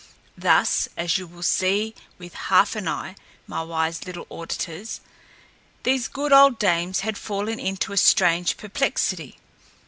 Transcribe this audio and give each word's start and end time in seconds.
Thus 0.35 0.89
(as 0.97 1.19
you 1.19 1.27
will 1.27 1.43
see 1.43 1.93
with 2.17 2.33
half 2.33 2.75
an 2.75 2.87
eye, 2.87 3.13
my 3.45 3.61
wise 3.61 4.03
little 4.07 4.25
auditors) 4.31 4.99
these 5.83 6.07
good 6.07 6.33
old 6.33 6.57
dames 6.57 7.01
had 7.01 7.19
fallen 7.19 7.59
into 7.59 7.93
a 7.93 7.97
strange 7.97 8.57
perplexity. 8.57 9.37